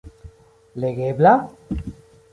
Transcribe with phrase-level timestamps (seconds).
[0.81, 1.33] Legebla?